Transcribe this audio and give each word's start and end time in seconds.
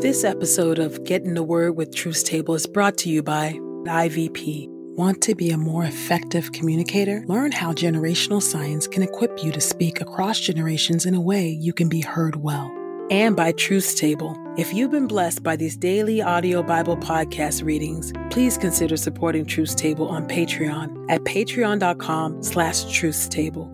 This 0.00 0.22
episode 0.22 0.78
of 0.78 1.02
Get 1.04 1.22
in 1.22 1.34
the 1.34 1.42
Word 1.42 1.76
with 1.76 1.94
Truth's 1.94 2.22
Table 2.22 2.54
is 2.54 2.66
brought 2.66 2.98
to 2.98 3.08
you 3.08 3.22
by 3.22 3.52
IVP. 3.86 4.68
Want 4.96 5.22
to 5.22 5.34
be 5.34 5.50
a 5.50 5.56
more 5.56 5.84
effective 5.84 6.52
communicator? 6.52 7.24
Learn 7.26 7.52
how 7.52 7.72
generational 7.72 8.42
science 8.42 8.86
can 8.86 9.02
equip 9.02 9.42
you 9.42 9.50
to 9.52 9.60
speak 9.60 10.00
across 10.00 10.38
generations 10.38 11.06
in 11.06 11.14
a 11.14 11.20
way 11.20 11.48
you 11.48 11.72
can 11.72 11.88
be 11.88 12.02
heard 12.02 12.36
well. 12.36 12.70
And 13.10 13.34
by 13.34 13.52
Truth's 13.52 13.94
Table. 13.94 14.36
If 14.56 14.72
you've 14.72 14.90
been 14.90 15.06
blessed 15.06 15.42
by 15.42 15.56
these 15.56 15.76
daily 15.76 16.22
audio 16.22 16.62
Bible 16.62 16.96
podcast 16.96 17.64
readings, 17.64 18.12
please 18.30 18.56
consider 18.58 18.96
supporting 18.96 19.46
Truth's 19.46 19.74
Table 19.74 20.08
on 20.08 20.28
Patreon 20.28 21.06
at 21.08 21.22
patreon.com 21.22 22.42
slash 22.42 22.84
truthstable. 22.84 23.73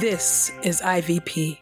This 0.00 0.50
is 0.62 0.80
IVP. 0.80 1.61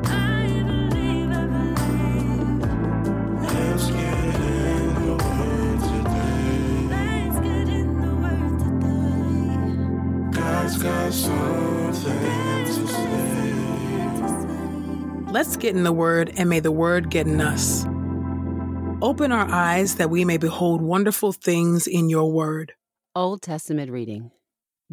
Let's 15.51 15.61
get 15.61 15.75
in 15.75 15.83
the 15.83 15.91
Word, 15.91 16.31
and 16.37 16.47
may 16.49 16.61
the 16.61 16.71
Word 16.71 17.09
get 17.09 17.27
in 17.27 17.41
us. 17.41 17.83
Open 19.01 19.33
our 19.33 19.51
eyes 19.51 19.95
that 19.95 20.09
we 20.09 20.23
may 20.23 20.37
behold 20.37 20.81
wonderful 20.81 21.33
things 21.33 21.87
in 21.87 22.09
your 22.09 22.31
Word. 22.31 22.71
Old 23.13 23.41
Testament 23.41 23.91
reading 23.91 24.31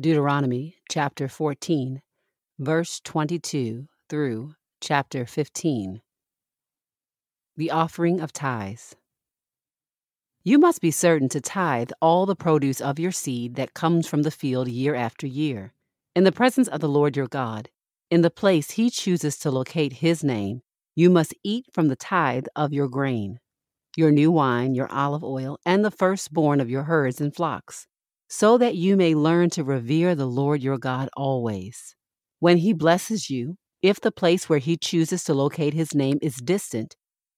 Deuteronomy 0.00 0.75
chapter 0.91 1.28
14, 1.28 2.03
verse 2.59 3.00
22 3.05 3.87
through 4.11 4.55
chapter 4.81 5.25
15. 5.27 6.00
The 7.56 7.70
offering 7.70 8.20
of 8.20 8.33
tithes. 8.33 8.97
You 10.43 10.59
must 10.59 10.81
be 10.81 10.91
certain 10.91 11.28
to 11.28 11.41
tithe 11.41 11.93
all 12.03 12.27
the 12.27 12.34
produce 12.34 12.81
of 12.81 12.98
your 12.98 13.12
seed 13.12 13.55
that 13.55 13.75
comes 13.75 14.09
from 14.09 14.25
the 14.25 14.33
field 14.33 14.67
year 14.67 14.97
after 14.97 15.28
year, 15.28 15.72
in 16.16 16.25
the 16.25 16.33
presence 16.33 16.66
of 16.66 16.81
the 16.81 16.88
Lord 16.88 17.16
your 17.16 17.28
God. 17.28 17.71
In 18.11 18.23
the 18.23 18.31
place 18.31 18.73
he 18.73 18.91
chooses 18.91 19.39
to 19.39 19.51
locate 19.51 19.95
his 19.95 20.25
name, 20.25 20.63
you 20.95 21.11
must 21.11 21.35
eat 21.45 21.67
from 21.73 21.89
the 21.89 21.97
tithe 21.97 22.47
of 22.57 22.73
your 22.73 22.89
grain, 22.89 23.39
your 23.97 24.11
new 24.11 24.31
wine, 24.31 24.75
your 24.75 24.91
olive 24.91 25.23
oil, 25.23 25.59
and 25.65 25.85
the 25.85 25.91
firstborn 25.91 26.61
of 26.61 26.71
your 26.71 26.85
herds 26.85 27.21
and 27.21 27.35
flocks 27.35 27.87
so 28.29 28.59
that 28.59 28.75
you 28.77 28.97
may 28.97 29.15
learn 29.15 29.51
to 29.51 29.65
revere 29.65 30.15
the 30.15 30.27
Lord 30.27 30.63
your 30.63 30.79
God 30.79 31.09
always. 31.17 31.95
When 32.41 32.59
he 32.59 32.73
blesses 32.73 33.31
you, 33.31 33.57
if 33.83 34.01
the 34.01 34.13
place 34.13 34.49
where 34.49 34.59
he 34.59 34.77
chooses 34.77 35.25
to 35.25 35.35
locate 35.35 35.73
his 35.73 35.95
name 35.95 36.19
is 36.21 36.37
distant, 36.37 36.97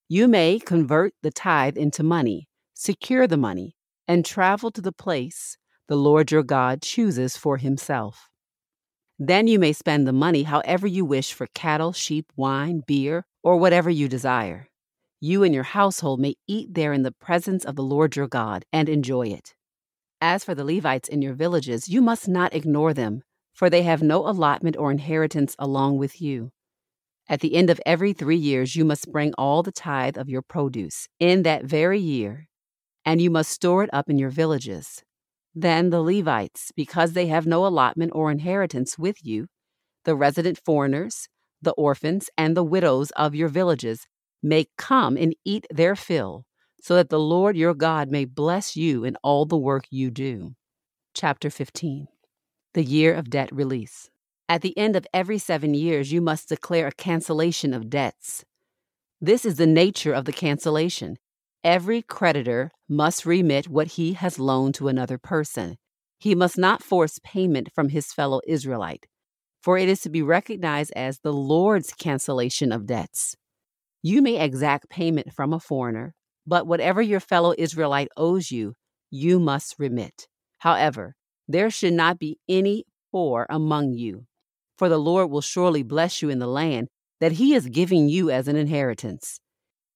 you 0.08 0.26
may 0.26 0.58
convert 0.58 1.14
the 1.22 1.30
tithe 1.30 1.76
into 1.76 2.02
money, 2.02 2.48
secure 2.74 3.26
the 3.26 3.36
money, 3.36 3.76
and 4.08 4.24
travel 4.24 4.70
to 4.72 4.80
the 4.80 4.92
place 4.92 5.56
the 5.88 5.96
Lord 5.96 6.30
your 6.30 6.42
God 6.42 6.82
chooses 6.82 7.36
for 7.36 7.56
himself. 7.56 8.28
Then 9.22 9.46
you 9.46 9.58
may 9.58 9.74
spend 9.74 10.06
the 10.06 10.14
money 10.14 10.44
however 10.44 10.86
you 10.86 11.04
wish 11.04 11.34
for 11.34 11.46
cattle, 11.54 11.92
sheep, 11.92 12.32
wine, 12.36 12.82
beer, 12.86 13.26
or 13.42 13.58
whatever 13.58 13.90
you 13.90 14.08
desire. 14.08 14.68
You 15.20 15.42
and 15.42 15.52
your 15.52 15.62
household 15.62 16.20
may 16.20 16.36
eat 16.48 16.72
there 16.72 16.94
in 16.94 17.02
the 17.02 17.12
presence 17.12 17.66
of 17.66 17.76
the 17.76 17.82
Lord 17.82 18.16
your 18.16 18.26
God 18.26 18.64
and 18.72 18.88
enjoy 18.88 19.26
it. 19.26 19.52
As 20.22 20.42
for 20.42 20.54
the 20.54 20.64
Levites 20.64 21.06
in 21.06 21.20
your 21.20 21.34
villages, 21.34 21.86
you 21.86 22.00
must 22.00 22.28
not 22.28 22.54
ignore 22.54 22.94
them, 22.94 23.22
for 23.52 23.68
they 23.68 23.82
have 23.82 24.02
no 24.02 24.26
allotment 24.26 24.78
or 24.78 24.90
inheritance 24.90 25.54
along 25.58 25.98
with 25.98 26.22
you. 26.22 26.50
At 27.28 27.40
the 27.40 27.56
end 27.56 27.68
of 27.68 27.80
every 27.84 28.14
three 28.14 28.38
years, 28.38 28.74
you 28.74 28.86
must 28.86 29.12
bring 29.12 29.34
all 29.34 29.62
the 29.62 29.70
tithe 29.70 30.16
of 30.16 30.30
your 30.30 30.40
produce 30.40 31.08
in 31.18 31.42
that 31.42 31.64
very 31.64 32.00
year, 32.00 32.48
and 33.04 33.20
you 33.20 33.28
must 33.28 33.50
store 33.50 33.84
it 33.84 33.90
up 33.92 34.08
in 34.08 34.18
your 34.18 34.30
villages. 34.30 35.04
Then 35.54 35.90
the 35.90 36.00
Levites, 36.00 36.72
because 36.76 37.12
they 37.12 37.26
have 37.26 37.46
no 37.46 37.66
allotment 37.66 38.12
or 38.14 38.30
inheritance 38.30 38.98
with 38.98 39.24
you, 39.24 39.48
the 40.04 40.14
resident 40.14 40.60
foreigners, 40.64 41.28
the 41.60 41.72
orphans, 41.72 42.30
and 42.38 42.56
the 42.56 42.64
widows 42.64 43.10
of 43.12 43.34
your 43.34 43.48
villages 43.48 44.06
may 44.42 44.66
come 44.78 45.16
and 45.16 45.34
eat 45.44 45.66
their 45.70 45.96
fill 45.96 46.44
so 46.82 46.94
that 46.94 47.10
the 47.10 47.18
Lord 47.18 47.56
your 47.56 47.74
God 47.74 48.10
may 48.10 48.24
bless 48.24 48.76
you 48.76 49.04
in 49.04 49.16
all 49.22 49.44
the 49.44 49.56
work 49.56 49.84
you 49.90 50.10
do. 50.10 50.54
Chapter 51.14 51.50
15 51.50 52.06
The 52.72 52.84
Year 52.84 53.12
of 53.14 53.28
Debt 53.28 53.50
Release. 53.52 54.08
At 54.48 54.62
the 54.62 54.76
end 54.78 54.96
of 54.96 55.06
every 55.12 55.38
seven 55.38 55.74
years, 55.74 56.12
you 56.12 56.20
must 56.20 56.48
declare 56.48 56.86
a 56.86 56.92
cancellation 56.92 57.74
of 57.74 57.90
debts. 57.90 58.44
This 59.20 59.44
is 59.44 59.56
the 59.56 59.66
nature 59.66 60.12
of 60.12 60.24
the 60.24 60.32
cancellation. 60.32 61.18
Every 61.62 62.00
creditor 62.00 62.70
must 62.88 63.26
remit 63.26 63.68
what 63.68 63.88
he 63.88 64.14
has 64.14 64.38
loaned 64.38 64.74
to 64.76 64.88
another 64.88 65.18
person. 65.18 65.76
He 66.18 66.34
must 66.34 66.56
not 66.56 66.82
force 66.82 67.18
payment 67.22 67.70
from 67.74 67.90
his 67.90 68.14
fellow 68.14 68.40
Israelite, 68.46 69.04
for 69.62 69.76
it 69.76 69.86
is 69.86 70.00
to 70.02 70.08
be 70.08 70.22
recognized 70.22 70.90
as 70.96 71.18
the 71.18 71.34
Lord's 71.34 71.92
cancellation 71.92 72.72
of 72.72 72.86
debts. 72.86 73.36
You 74.02 74.22
may 74.22 74.40
exact 74.40 74.88
payment 74.88 75.34
from 75.34 75.52
a 75.52 75.60
foreigner, 75.60 76.14
but 76.46 76.66
whatever 76.66 77.02
your 77.02 77.20
fellow 77.20 77.54
Israelite 77.58 78.08
owes 78.16 78.50
you, 78.50 78.72
you 79.10 79.38
must 79.38 79.74
remit. 79.78 80.28
However, 80.60 81.14
there 81.46 81.68
should 81.68 81.92
not 81.92 82.18
be 82.18 82.38
any 82.48 82.84
poor 83.12 83.46
among 83.50 83.92
you, 83.92 84.24
for 84.78 84.88
the 84.88 84.98
Lord 84.98 85.30
will 85.30 85.42
surely 85.42 85.82
bless 85.82 86.22
you 86.22 86.30
in 86.30 86.38
the 86.38 86.46
land 86.46 86.88
that 87.20 87.32
he 87.32 87.52
is 87.52 87.66
giving 87.66 88.08
you 88.08 88.30
as 88.30 88.48
an 88.48 88.56
inheritance. 88.56 89.40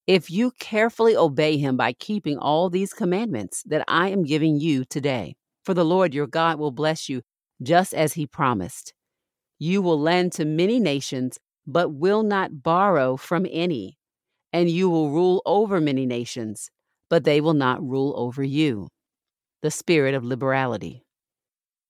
If 0.07 0.29
you 0.29 0.51
carefully 0.59 1.15
obey 1.15 1.57
him 1.57 1.77
by 1.77 1.93
keeping 1.93 2.37
all 2.37 2.69
these 2.69 2.93
commandments 2.93 3.63
that 3.65 3.83
I 3.87 4.09
am 4.09 4.23
giving 4.23 4.59
you 4.59 4.85
today, 4.85 5.35
for 5.63 5.73
the 5.73 5.85
Lord 5.85 6.13
your 6.13 6.27
God 6.27 6.59
will 6.59 6.71
bless 6.71 7.09
you 7.09 7.21
just 7.61 7.93
as 7.93 8.13
he 8.13 8.27
promised. 8.27 8.93
You 9.57 9.81
will 9.81 9.99
lend 9.99 10.31
to 10.33 10.45
many 10.45 10.79
nations, 10.79 11.39
but 11.65 11.89
will 11.89 12.21
not 12.23 12.61
borrow 12.61 13.17
from 13.17 13.47
any 13.49 13.97
and 14.55 14.69
you 14.69 14.89
will 14.89 15.11
rule 15.11 15.41
over 15.45 15.81
many 15.81 16.05
nations, 16.05 16.71
but 17.09 17.25
they 17.25 17.41
will 17.41 17.53
not 17.53 17.85
rule 17.85 18.13
over 18.15 18.41
you. 18.41 18.87
The 19.61 19.69
spirit 19.69 20.15
of 20.15 20.23
liberality. 20.23 21.03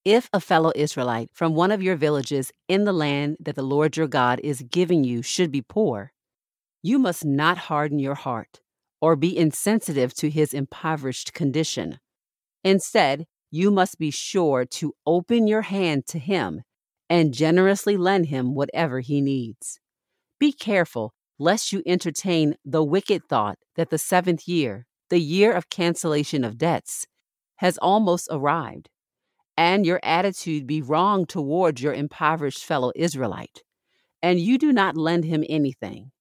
If 0.04 0.32
a 0.34 0.40
fellow 0.40 0.72
Israelite 0.76 1.30
from 1.32 1.54
one 1.54 1.70
of 1.70 1.84
your 1.84 1.96
villages 1.96 2.52
in 2.68 2.86
the 2.86 2.92
land 2.92 3.38
that 3.40 3.56
the 3.56 3.62
Lord 3.62 3.96
your 3.98 4.08
God 4.08 4.40
is 4.44 4.64
giving 4.64 5.04
you 5.04 5.22
should 5.22 5.52
be 5.52 5.62
poor, 5.62 6.12
you 6.86 7.00
must 7.00 7.26
not 7.26 7.58
harden 7.58 7.98
your 7.98 8.14
heart 8.14 8.62
or 9.02 9.16
be 9.16 9.36
insensitive 9.36 10.14
to 10.14 10.30
his 10.30 10.54
impoverished 10.54 11.34
condition. 11.34 12.00
Instead, 12.64 13.26
you 13.50 13.72
must 13.72 13.98
be 13.98 14.12
sure 14.12 14.66
to 14.66 14.94
open 15.04 15.48
your 15.48 15.64
hand 15.64 16.06
to 16.06 16.20
him 16.20 16.62
and 17.10 17.34
generously 17.34 17.98
lend 17.98 18.28
him 18.28 18.54
whatever 18.54 19.00
he 19.00 19.20
needs. 19.20 19.80
Be 20.40 20.52
careful 20.52 21.16
lest 21.40 21.74
you 21.74 21.82
entertain 21.88 22.56
the 22.64 22.84
wicked 22.84 23.24
thought 23.28 23.58
that 23.76 23.90
the 23.90 23.98
seventh 23.98 24.48
year, 24.48 24.86
the 25.10 25.20
year 25.20 25.54
of 25.54 25.72
cancellation 25.72 26.44
of 26.44 26.56
debts, 26.56 27.08
has 27.56 27.80
almost 27.80 28.28
arrived, 28.30 28.90
and 29.58 29.88
your 29.88 30.00
attitude 30.04 30.68
be 30.68 30.84
wrong 30.84 31.26
toward 31.26 31.80
your 31.80 31.94
impoverished 31.94 32.64
fellow 32.64 32.92
Israelite, 32.96 33.64
and 34.22 34.40
you 34.40 34.60
do 34.60 34.72
not 34.72 34.96
lend 34.96 35.26
him 35.26 35.44
anything. 35.50 36.12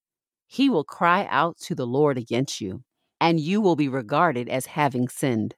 He 0.47 0.69
will 0.69 0.85
cry 0.85 1.27
out 1.31 1.59
to 1.63 1.75
the 1.75 1.87
Lord 1.87 2.19
against 2.19 2.61
you, 2.61 2.83
and 3.21 3.41
you 3.41 3.61
will 3.61 3.77
be 3.77 3.89
regarded 3.89 4.49
as 4.49 4.67
having 4.67 5.09
sinned. 5.09 5.55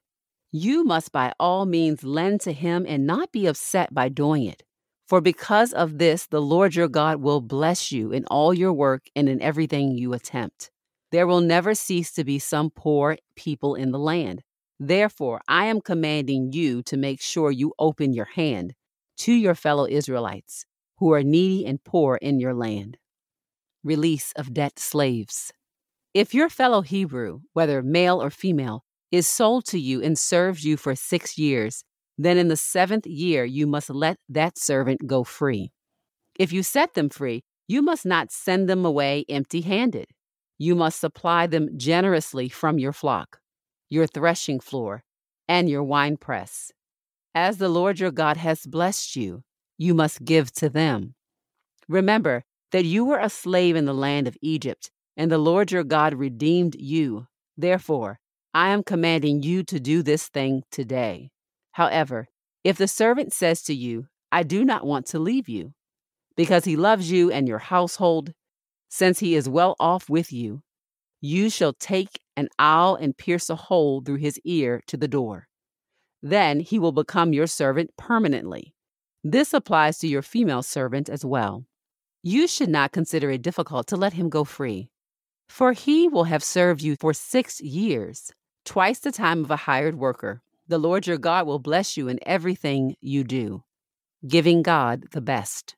You 0.51 0.83
must 0.83 1.11
by 1.11 1.33
all 1.39 1.65
means 1.65 2.03
lend 2.03 2.41
to 2.41 2.53
him 2.53 2.85
and 2.87 3.05
not 3.05 3.31
be 3.31 3.47
upset 3.47 3.93
by 3.93 4.09
doing 4.09 4.43
it. 4.45 4.63
For 5.07 5.21
because 5.21 5.73
of 5.73 5.97
this, 5.97 6.25
the 6.25 6.41
Lord 6.41 6.75
your 6.75 6.87
God 6.87 7.21
will 7.21 7.41
bless 7.41 7.91
you 7.91 8.11
in 8.11 8.25
all 8.25 8.53
your 8.53 8.73
work 8.73 9.07
and 9.15 9.29
in 9.29 9.41
everything 9.41 9.91
you 9.91 10.13
attempt. 10.13 10.69
There 11.11 11.27
will 11.27 11.41
never 11.41 11.73
cease 11.75 12.11
to 12.13 12.23
be 12.23 12.39
some 12.39 12.69
poor 12.69 13.17
people 13.35 13.75
in 13.75 13.91
the 13.91 13.99
land. 13.99 14.43
Therefore, 14.79 15.41
I 15.47 15.65
am 15.65 15.81
commanding 15.81 16.51
you 16.51 16.83
to 16.83 16.97
make 16.97 17.21
sure 17.21 17.51
you 17.51 17.73
open 17.79 18.13
your 18.13 18.25
hand 18.35 18.73
to 19.19 19.33
your 19.33 19.55
fellow 19.55 19.87
Israelites 19.87 20.65
who 20.97 21.13
are 21.13 21.23
needy 21.23 21.65
and 21.65 21.83
poor 21.83 22.17
in 22.17 22.39
your 22.39 22.53
land. 22.53 22.97
Release 23.83 24.31
of 24.35 24.53
debt 24.53 24.79
slaves. 24.79 25.51
If 26.13 26.33
your 26.33 26.49
fellow 26.49 26.81
Hebrew, 26.81 27.41
whether 27.53 27.81
male 27.81 28.21
or 28.21 28.29
female, 28.29 28.83
is 29.11 29.27
sold 29.27 29.65
to 29.65 29.79
you 29.79 30.01
and 30.01 30.17
serves 30.17 30.63
you 30.63 30.77
for 30.77 30.95
six 30.95 31.37
years, 31.37 31.83
then 32.17 32.37
in 32.37 32.47
the 32.47 32.57
seventh 32.57 33.05
year 33.05 33.45
you 33.45 33.67
must 33.67 33.89
let 33.89 34.17
that 34.27 34.57
servant 34.57 35.05
go 35.05 35.23
free. 35.23 35.71
If 36.39 36.51
you 36.51 36.63
set 36.63 36.93
them 36.93 37.09
free, 37.09 37.43
you 37.67 37.81
must 37.81 38.05
not 38.05 38.31
send 38.31 38.67
them 38.67 38.85
away 38.85 39.25
empty 39.29 39.61
handed. 39.61 40.07
You 40.57 40.75
must 40.75 40.99
supply 40.99 41.47
them 41.47 41.69
generously 41.77 42.49
from 42.49 42.79
your 42.79 42.93
flock, 42.93 43.39
your 43.89 44.07
threshing 44.07 44.59
floor, 44.59 45.03
and 45.47 45.69
your 45.69 45.83
winepress. 45.83 46.71
As 47.35 47.57
the 47.57 47.69
Lord 47.69 47.99
your 47.99 48.11
God 48.11 48.37
has 48.37 48.65
blessed 48.65 49.15
you, 49.15 49.43
you 49.77 49.93
must 49.93 50.25
give 50.25 50.51
to 50.53 50.69
them. 50.69 51.13
Remember 51.87 52.43
that 52.71 52.85
you 52.85 53.05
were 53.05 53.19
a 53.19 53.29
slave 53.29 53.75
in 53.75 53.85
the 53.85 53.93
land 53.93 54.27
of 54.27 54.37
Egypt, 54.41 54.91
and 55.15 55.31
the 55.31 55.37
Lord 55.37 55.71
your 55.71 55.83
God 55.83 56.13
redeemed 56.13 56.75
you. 56.75 57.27
Therefore, 57.57 58.19
I 58.53 58.69
am 58.69 58.83
commanding 58.83 59.43
you 59.43 59.63
to 59.63 59.79
do 59.79 60.03
this 60.03 60.27
thing 60.27 60.63
today. 60.71 61.31
However, 61.71 62.27
if 62.63 62.77
the 62.77 62.87
servant 62.87 63.33
says 63.33 63.61
to 63.63 63.73
you, 63.73 64.07
I 64.31 64.43
do 64.43 64.65
not 64.65 64.85
want 64.85 65.05
to 65.07 65.19
leave 65.19 65.47
you, 65.47 65.73
because 66.35 66.65
he 66.65 66.75
loves 66.75 67.09
you 67.09 67.31
and 67.31 67.47
your 67.47 67.59
household, 67.59 68.33
since 68.89 69.19
he 69.19 69.35
is 69.35 69.49
well 69.49 69.75
off 69.79 70.09
with 70.09 70.31
you, 70.31 70.61
you 71.21 71.49
shall 71.49 71.73
take 71.73 72.19
an 72.35 72.49
awl 72.59 72.95
and 72.95 73.17
pierce 73.17 73.49
a 73.49 73.55
hole 73.55 74.01
through 74.01 74.17
his 74.17 74.39
ear 74.43 74.81
to 74.87 74.97
the 74.97 75.07
door. 75.07 75.47
Then 76.21 76.59
he 76.59 76.77
will 76.77 76.91
become 76.91 77.33
your 77.33 77.47
servant 77.47 77.91
permanently. 77.97 78.73
This 79.23 79.53
applies 79.53 79.97
to 79.99 80.07
your 80.07 80.21
female 80.21 80.63
servant 80.63 81.09
as 81.09 81.25
well. 81.25 81.65
You 82.23 82.47
should 82.47 82.69
not 82.69 82.91
consider 82.91 83.29
it 83.29 83.41
difficult 83.41 83.87
to 83.87 83.95
let 83.95 84.13
him 84.13 84.29
go 84.29 84.43
free, 84.43 84.89
for 85.47 85.73
he 85.73 86.07
will 86.07 86.25
have 86.25 86.43
served 86.43 86.81
you 86.81 86.95
for 86.95 87.13
six 87.13 87.61
years, 87.61 88.31
twice 88.65 88.99
the 88.99 89.11
time 89.11 89.43
of 89.43 89.51
a 89.51 89.55
hired 89.55 89.95
worker. 89.95 90.41
The 90.67 90.79
Lord 90.79 91.07
your 91.07 91.17
God 91.17 91.47
will 91.47 91.59
bless 91.59 91.95
you 91.95 92.07
in 92.07 92.19
everything 92.25 92.95
you 92.99 93.23
do, 93.23 93.63
giving 94.27 94.63
God 94.63 95.05
the 95.11 95.21
best. 95.21 95.75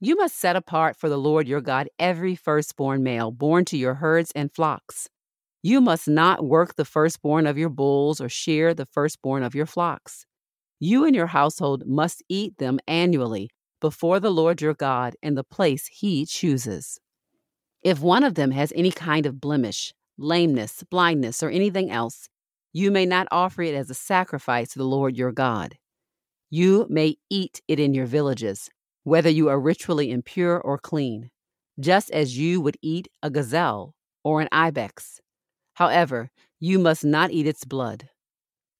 You 0.00 0.16
must 0.16 0.36
set 0.36 0.56
apart 0.56 0.96
for 0.96 1.08
the 1.08 1.16
Lord 1.16 1.48
your 1.48 1.60
God 1.60 1.88
every 1.98 2.34
firstborn 2.34 3.02
male 3.02 3.30
born 3.30 3.64
to 3.66 3.76
your 3.76 3.94
herds 3.94 4.32
and 4.34 4.52
flocks. 4.52 5.08
You 5.62 5.80
must 5.80 6.08
not 6.08 6.44
work 6.44 6.76
the 6.76 6.84
firstborn 6.84 7.46
of 7.46 7.58
your 7.58 7.68
bulls 7.68 8.20
or 8.20 8.28
shear 8.28 8.74
the 8.74 8.86
firstborn 8.86 9.42
of 9.42 9.54
your 9.54 9.66
flocks. 9.66 10.26
You 10.78 11.04
and 11.04 11.16
your 11.16 11.26
household 11.28 11.84
must 11.86 12.22
eat 12.28 12.58
them 12.58 12.78
annually 12.86 13.50
before 13.80 14.20
the 14.20 14.30
Lord 14.30 14.60
your 14.60 14.74
God 14.74 15.16
in 15.22 15.34
the 15.34 15.44
place 15.44 15.86
he 15.86 16.26
chooses. 16.26 16.98
If 17.82 18.00
one 18.00 18.24
of 18.24 18.34
them 18.34 18.50
has 18.50 18.72
any 18.74 18.90
kind 18.90 19.26
of 19.26 19.40
blemish, 19.40 19.94
lameness, 20.18 20.82
blindness, 20.90 21.42
or 21.42 21.48
anything 21.48 21.90
else, 21.90 22.28
you 22.72 22.90
may 22.90 23.06
not 23.06 23.28
offer 23.30 23.62
it 23.62 23.74
as 23.74 23.88
a 23.88 23.94
sacrifice 23.94 24.70
to 24.70 24.78
the 24.78 24.84
Lord 24.84 25.16
your 25.16 25.32
God. 25.32 25.76
You 26.50 26.86
may 26.88 27.16
eat 27.30 27.62
it 27.68 27.78
in 27.78 27.94
your 27.94 28.06
villages, 28.06 28.68
whether 29.04 29.30
you 29.30 29.48
are 29.48 29.60
ritually 29.60 30.10
impure 30.10 30.60
or 30.60 30.78
clean, 30.78 31.30
just 31.78 32.10
as 32.10 32.38
you 32.38 32.60
would 32.60 32.76
eat 32.82 33.08
a 33.22 33.30
gazelle 33.30 33.94
or 34.24 34.40
an 34.40 34.48
ibex. 34.50 35.20
However, 35.74 36.30
you 36.58 36.78
must 36.78 37.04
not 37.04 37.30
eat 37.30 37.46
its 37.46 37.64
blood. 37.64 38.08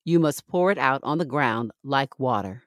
You 0.05 0.19
must 0.19 0.47
pour 0.47 0.71
it 0.73 0.79
out 0.79 1.01
on 1.05 1.19
the 1.19 1.25
ground 1.25 1.71
like 1.85 2.19
water. 2.19 2.65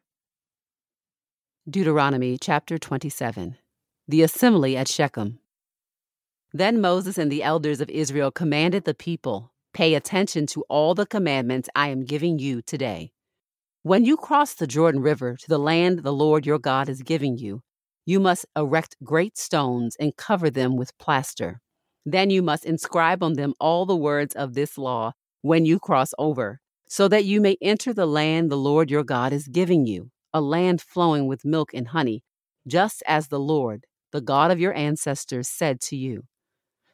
Deuteronomy 1.69 2.39
chapter 2.39 2.79
27 2.79 3.55
The 4.07 4.23
assembly 4.23 4.75
at 4.75 4.87
Shechem. 4.87 5.37
Then 6.51 6.81
Moses 6.81 7.19
and 7.19 7.31
the 7.31 7.43
elders 7.43 7.79
of 7.79 7.89
Israel 7.91 8.31
commanded 8.31 8.83
the 8.83 8.95
people 8.95 9.53
Pay 9.71 9.93
attention 9.93 10.47
to 10.47 10.63
all 10.69 10.95
the 10.95 11.05
commandments 11.05 11.69
I 11.75 11.89
am 11.89 12.03
giving 12.03 12.39
you 12.39 12.63
today. 12.63 13.11
When 13.83 14.05
you 14.05 14.17
cross 14.17 14.55
the 14.55 14.65
Jordan 14.65 15.03
River 15.03 15.37
to 15.39 15.47
the 15.47 15.59
land 15.59 15.99
the 15.99 16.11
Lord 16.11 16.47
your 16.47 16.57
God 16.57 16.89
is 16.89 17.03
giving 17.03 17.37
you, 17.37 17.61
you 18.07 18.19
must 18.19 18.47
erect 18.55 18.95
great 19.03 19.37
stones 19.37 19.95
and 19.99 20.17
cover 20.17 20.49
them 20.49 20.77
with 20.77 20.97
plaster. 20.97 21.61
Then 22.07 22.31
you 22.31 22.41
must 22.41 22.65
inscribe 22.65 23.21
on 23.21 23.33
them 23.33 23.53
all 23.59 23.85
the 23.85 23.95
words 23.95 24.33
of 24.33 24.55
this 24.55 24.79
law 24.79 25.13
when 25.43 25.65
you 25.65 25.77
cross 25.77 26.11
over, 26.17 26.59
so 26.87 27.07
that 27.07 27.25
you 27.25 27.39
may 27.39 27.55
enter 27.61 27.93
the 27.93 28.07
land 28.07 28.49
the 28.49 28.57
Lord 28.57 28.89
your 28.89 29.03
God 29.03 29.31
is 29.31 29.47
giving 29.47 29.85
you, 29.85 30.09
a 30.33 30.41
land 30.41 30.81
flowing 30.81 31.27
with 31.27 31.45
milk 31.45 31.73
and 31.73 31.89
honey, 31.89 32.23
just 32.67 33.03
as 33.07 33.27
the 33.27 33.39
Lord, 33.39 33.85
the 34.11 34.21
God 34.21 34.51
of 34.51 34.59
your 34.59 34.73
ancestors, 34.73 35.47
said 35.47 35.81
to 35.81 35.95
you. 35.95 36.23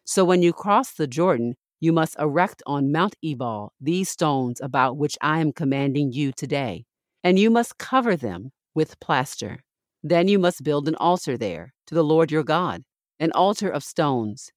So 0.06 0.24
when 0.24 0.42
you 0.42 0.54
cross 0.54 0.94
the 0.94 1.08
Jordan, 1.08 1.56
you 1.80 1.94
must 1.94 2.18
erect 2.20 2.64
on 2.66 2.92
Mount 2.92 3.16
Ebal 3.24 3.74
these 3.80 4.10
stones 4.10 4.60
about 4.62 4.98
which 4.98 5.18
I 5.22 5.40
am 5.40 5.52
commanding 5.52 6.12
you 6.12 6.32
today, 6.32 6.86
and 7.24 7.38
you 7.38 7.50
must 7.50 7.78
cover 7.78 8.16
them 8.16 8.52
with 8.74 9.00
plaster. 9.00 9.64
Then 10.04 10.28
you 10.28 10.40
must 10.40 10.64
build 10.64 10.88
an 10.88 10.96
altar 10.96 11.38
there 11.38 11.74
to 11.88 11.96
the 11.96 12.04
Lord 12.04 12.32
your 12.32 12.44
God, 12.44 12.84
an 13.20 13.32
altar 13.34 13.70
of 13.70 13.84
stones. 13.84 14.52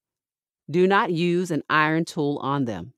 Do 0.71 0.87
not 0.87 1.13
use 1.13 1.51
an 1.51 1.63
iron 1.69 2.05
tool 2.05 2.39
on 2.43 2.65
them. 2.65 2.95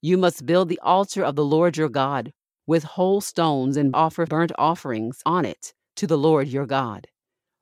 You 0.00 0.18
must 0.18 0.46
build 0.46 0.68
the 0.68 0.80
altar 0.80 1.22
of 1.22 1.36
the 1.36 1.44
Lord 1.44 1.76
your 1.76 1.88
God 1.88 2.32
with 2.66 2.84
whole 2.84 3.20
stones 3.20 3.76
and 3.76 3.94
offer 3.94 4.26
burnt 4.26 4.52
offerings 4.58 5.20
on 5.26 5.44
it 5.44 5.74
to 5.96 6.06
the 6.06 6.18
Lord 6.18 6.48
your 6.48 6.66
God. 6.66 7.06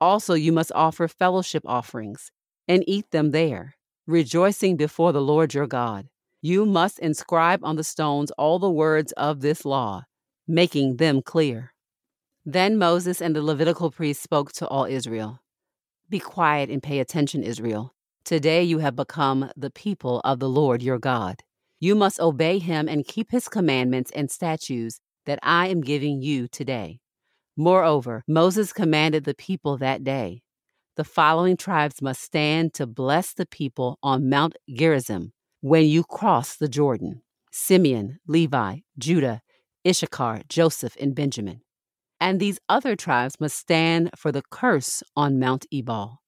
Also, 0.01 0.35
you 0.35 0.53
must 0.53 0.73
offer 0.75 1.09
fellowship 1.09 1.63
offerings 1.67 2.31
and 2.69 2.85
eat 2.87 3.11
them 3.11 3.31
there 3.31 3.77
rejoicing 4.07 4.77
before 4.77 5.13
the 5.13 5.23
Lord 5.23 5.55
your 5.55 5.67
God. 5.67 6.09
You 6.41 6.67
must 6.67 6.99
inscribe 6.99 7.61
on 7.63 7.77
the 7.77 7.85
stones 7.85 8.33
all 8.33 8.59
the 8.59 8.71
words 8.71 9.13
of 9.13 9.41
this 9.41 9.65
law, 9.65 10.05
making 10.49 10.97
them 10.97 11.23
clear. 11.23 11.73
Then 12.45 12.79
Moses 12.79 13.23
and 13.23 13.37
the 13.37 13.43
Levitical 13.43 13.93
priests 13.93 14.23
spoke 14.23 14.53
to 14.55 14.67
all 14.67 14.85
Israel 14.85 15.41
Be 16.11 16.19
quiet 16.19 16.69
and 16.69 16.83
pay 16.83 16.99
attention, 16.99 17.45
Israel. 17.45 17.95
Today 18.25 18.63
you 18.65 18.79
have 18.79 18.97
become 18.97 19.51
the 19.57 19.71
people 19.71 20.21
of 20.25 20.41
the 20.41 20.49
Lord 20.49 20.83
your 20.83 20.99
God. 20.99 21.43
You 21.83 21.97
must 21.97 22.21
obey 22.21 22.61
him 22.61 22.89
and 22.89 23.05
keep 23.05 23.33
his 23.33 23.49
commandments 23.49 24.13
and 24.15 24.31
statutes 24.31 25.01
that 25.27 25.41
I 25.43 25.67
am 25.67 25.81
giving 25.81 26.23
you 26.23 26.47
today. 26.47 27.01
Moreover, 27.57 28.23
Moses 28.29 28.73
commanded 28.73 29.25
the 29.25 29.35
people 29.35 29.79
that 29.79 30.05
day 30.05 30.43
the 30.95 31.03
following 31.03 31.57
tribes 31.57 32.01
must 32.01 32.23
stand 32.23 32.73
to 32.75 32.87
bless 32.87 33.33
the 33.33 33.47
people 33.47 33.99
on 34.01 34.29
Mount 34.29 34.55
Gerizim 34.73 35.33
when 35.61 35.87
you 35.87 36.05
cross 36.05 36.55
the 36.55 36.69
Jordan 36.69 37.23
Simeon, 37.51 38.21
Levi, 38.29 38.77
Judah, 38.97 39.41
Issachar, 39.85 40.43
Joseph, 40.49 40.97
and 41.01 41.17
Benjamin. 41.17 41.63
And 42.21 42.39
these 42.39 42.61
other 42.69 42.95
tribes 42.95 43.41
must 43.41 43.59
stand 43.59 44.11
for 44.17 44.31
the 44.31 44.45
curse 44.53 45.03
on 45.17 45.41
Mount 45.41 45.67
Ebal 45.73 46.23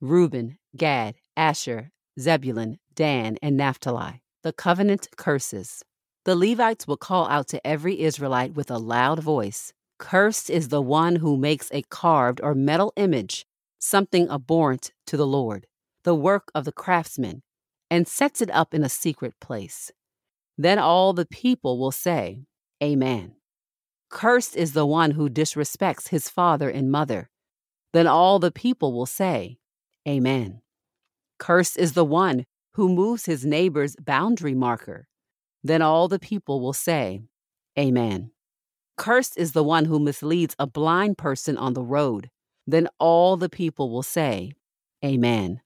Reuben, 0.00 0.58
Gad, 0.76 1.16
Asher, 1.36 1.90
Zebulun, 2.16 2.78
Dan, 2.94 3.38
and 3.42 3.56
Naphtali, 3.56 4.22
the 4.42 4.52
covenant 4.52 5.08
curses. 5.16 5.82
The 6.24 6.36
Levites 6.36 6.86
will 6.86 6.96
call 6.96 7.26
out 7.28 7.48
to 7.48 7.66
every 7.66 8.00
Israelite 8.00 8.54
with 8.54 8.70
a 8.70 8.78
loud 8.78 9.20
voice 9.20 9.72
Cursed 9.98 10.48
is 10.48 10.68
the 10.68 10.80
one 10.80 11.16
who 11.16 11.36
makes 11.36 11.70
a 11.72 11.82
carved 11.90 12.40
or 12.42 12.54
metal 12.54 12.92
image 12.96 13.44
something 13.78 14.30
abhorrent 14.30 14.92
to 15.06 15.16
the 15.18 15.26
Lord, 15.26 15.66
the 16.04 16.14
work 16.14 16.50
of 16.54 16.64
the 16.64 16.72
craftsman, 16.72 17.42
and 17.90 18.08
sets 18.08 18.40
it 18.40 18.50
up 18.50 18.72
in 18.72 18.82
a 18.82 18.88
secret 18.88 19.34
place. 19.40 19.92
Then 20.56 20.78
all 20.78 21.12
the 21.12 21.26
people 21.26 21.78
will 21.78 21.92
say, 21.92 22.44
Amen. 22.82 23.34
Cursed 24.08 24.56
is 24.56 24.72
the 24.72 24.86
one 24.86 25.12
who 25.12 25.28
disrespects 25.28 26.08
his 26.08 26.30
father 26.30 26.70
and 26.70 26.90
mother. 26.90 27.28
Then 27.92 28.06
all 28.06 28.38
the 28.38 28.50
people 28.50 28.92
will 28.94 29.06
say, 29.06 29.58
Amen. 30.08 30.62
Cursed 31.38 31.78
is 31.78 31.92
the 31.92 32.04
one 32.04 32.46
who 32.74 32.88
moves 32.88 33.26
his 33.26 33.44
neighbor's 33.44 33.96
boundary 33.96 34.54
marker. 34.54 35.08
Then 35.62 35.82
all 35.82 36.08
the 36.08 36.18
people 36.18 36.60
will 36.60 36.72
say, 36.72 37.22
Amen. 37.78 38.30
Cursed 38.96 39.38
is 39.38 39.52
the 39.52 39.64
one 39.64 39.86
who 39.86 39.98
misleads 39.98 40.54
a 40.58 40.66
blind 40.66 41.18
person 41.18 41.56
on 41.56 41.74
the 41.74 41.82
road. 41.82 42.30
Then 42.66 42.88
all 42.98 43.36
the 43.36 43.48
people 43.48 43.90
will 43.90 44.02
say, 44.02 44.52
Amen. 45.04 45.60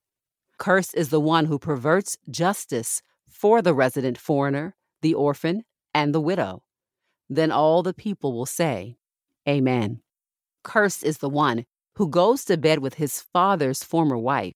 Cursed 0.58 0.94
is 0.94 1.08
the 1.08 1.20
one 1.20 1.46
who 1.46 1.58
perverts 1.58 2.16
justice 2.30 3.02
for 3.28 3.60
the 3.60 3.74
resident 3.74 4.16
foreigner, 4.16 4.76
the 5.02 5.14
orphan, 5.14 5.64
and 5.92 6.14
the 6.14 6.20
widow. 6.20 6.62
Then 7.28 7.50
all 7.50 7.82
the 7.82 7.94
people 7.94 8.32
will 8.32 8.46
say, 8.46 8.96
Amen. 9.48 10.00
Cursed 10.62 11.04
is 11.04 11.18
the 11.18 11.28
one 11.28 11.66
who 11.96 12.08
goes 12.08 12.44
to 12.44 12.56
bed 12.56 12.78
with 12.78 12.94
his 12.94 13.20
father's 13.20 13.84
former 13.84 14.16
wife, 14.16 14.54